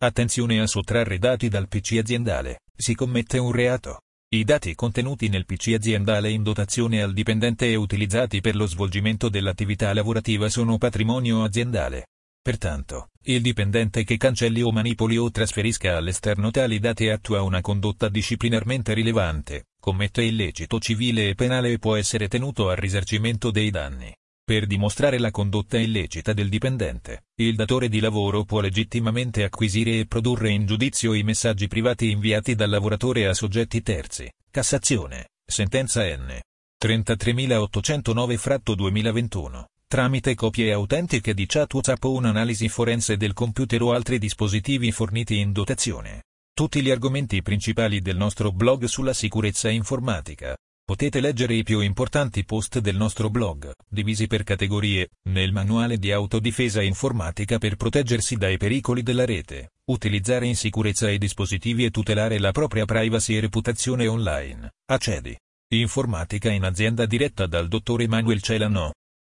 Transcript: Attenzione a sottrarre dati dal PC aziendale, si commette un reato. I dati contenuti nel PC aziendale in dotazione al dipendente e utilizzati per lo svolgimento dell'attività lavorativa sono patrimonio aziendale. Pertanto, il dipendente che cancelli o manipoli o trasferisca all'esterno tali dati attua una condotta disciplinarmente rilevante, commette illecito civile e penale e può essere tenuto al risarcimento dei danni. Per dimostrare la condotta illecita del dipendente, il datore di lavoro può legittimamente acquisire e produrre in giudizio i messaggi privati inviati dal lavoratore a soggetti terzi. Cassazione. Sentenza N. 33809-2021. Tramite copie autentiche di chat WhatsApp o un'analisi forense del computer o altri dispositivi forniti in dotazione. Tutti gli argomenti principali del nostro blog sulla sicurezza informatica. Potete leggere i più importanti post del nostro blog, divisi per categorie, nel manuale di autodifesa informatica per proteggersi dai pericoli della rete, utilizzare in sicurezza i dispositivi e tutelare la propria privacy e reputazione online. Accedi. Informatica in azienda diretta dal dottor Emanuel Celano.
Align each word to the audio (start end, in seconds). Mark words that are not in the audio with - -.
Attenzione 0.00 0.60
a 0.60 0.66
sottrarre 0.68 1.18
dati 1.18 1.48
dal 1.48 1.66
PC 1.66 1.96
aziendale, 1.98 2.60
si 2.76 2.94
commette 2.94 3.38
un 3.38 3.50
reato. 3.50 4.02
I 4.28 4.44
dati 4.44 4.76
contenuti 4.76 5.28
nel 5.28 5.44
PC 5.44 5.74
aziendale 5.74 6.30
in 6.30 6.44
dotazione 6.44 7.02
al 7.02 7.12
dipendente 7.12 7.66
e 7.68 7.74
utilizzati 7.74 8.40
per 8.40 8.54
lo 8.54 8.66
svolgimento 8.66 9.28
dell'attività 9.28 9.92
lavorativa 9.92 10.48
sono 10.48 10.78
patrimonio 10.78 11.42
aziendale. 11.42 12.06
Pertanto, 12.40 13.08
il 13.22 13.42
dipendente 13.42 14.04
che 14.04 14.16
cancelli 14.18 14.62
o 14.62 14.70
manipoli 14.70 15.16
o 15.16 15.32
trasferisca 15.32 15.96
all'esterno 15.96 16.52
tali 16.52 16.78
dati 16.78 17.08
attua 17.08 17.42
una 17.42 17.60
condotta 17.60 18.08
disciplinarmente 18.08 18.94
rilevante, 18.94 19.64
commette 19.80 20.22
illecito 20.22 20.78
civile 20.78 21.30
e 21.30 21.34
penale 21.34 21.72
e 21.72 21.78
può 21.80 21.96
essere 21.96 22.28
tenuto 22.28 22.70
al 22.70 22.76
risarcimento 22.76 23.50
dei 23.50 23.70
danni. 23.70 24.14
Per 24.48 24.64
dimostrare 24.64 25.18
la 25.18 25.30
condotta 25.30 25.78
illecita 25.78 26.32
del 26.32 26.48
dipendente, 26.48 27.24
il 27.34 27.54
datore 27.54 27.90
di 27.90 28.00
lavoro 28.00 28.44
può 28.44 28.62
legittimamente 28.62 29.44
acquisire 29.44 29.98
e 29.98 30.06
produrre 30.06 30.48
in 30.48 30.64
giudizio 30.64 31.12
i 31.12 31.22
messaggi 31.22 31.68
privati 31.68 32.10
inviati 32.10 32.54
dal 32.54 32.70
lavoratore 32.70 33.26
a 33.26 33.34
soggetti 33.34 33.82
terzi. 33.82 34.26
Cassazione. 34.50 35.32
Sentenza 35.44 36.02
N. 36.02 36.40
33809-2021. 36.82 39.64
Tramite 39.86 40.34
copie 40.34 40.72
autentiche 40.72 41.34
di 41.34 41.44
chat 41.44 41.74
WhatsApp 41.74 42.04
o 42.04 42.14
un'analisi 42.14 42.70
forense 42.70 43.18
del 43.18 43.34
computer 43.34 43.82
o 43.82 43.92
altri 43.92 44.18
dispositivi 44.18 44.90
forniti 44.92 45.40
in 45.40 45.52
dotazione. 45.52 46.22
Tutti 46.54 46.80
gli 46.80 46.90
argomenti 46.90 47.42
principali 47.42 48.00
del 48.00 48.16
nostro 48.16 48.50
blog 48.50 48.86
sulla 48.86 49.12
sicurezza 49.12 49.68
informatica. 49.68 50.56
Potete 50.88 51.20
leggere 51.20 51.52
i 51.52 51.64
più 51.64 51.80
importanti 51.80 52.46
post 52.46 52.78
del 52.78 52.96
nostro 52.96 53.28
blog, 53.28 53.74
divisi 53.86 54.26
per 54.26 54.42
categorie, 54.42 55.10
nel 55.28 55.52
manuale 55.52 55.98
di 55.98 56.10
autodifesa 56.12 56.80
informatica 56.80 57.58
per 57.58 57.76
proteggersi 57.76 58.36
dai 58.36 58.56
pericoli 58.56 59.02
della 59.02 59.26
rete, 59.26 59.72
utilizzare 59.90 60.46
in 60.46 60.56
sicurezza 60.56 61.10
i 61.10 61.18
dispositivi 61.18 61.84
e 61.84 61.90
tutelare 61.90 62.38
la 62.38 62.52
propria 62.52 62.86
privacy 62.86 63.36
e 63.36 63.40
reputazione 63.40 64.06
online. 64.06 64.76
Accedi. 64.86 65.38
Informatica 65.74 66.50
in 66.50 66.64
azienda 66.64 67.04
diretta 67.04 67.46
dal 67.46 67.68
dottor 67.68 68.00
Emanuel 68.00 68.40
Celano. 68.40 68.92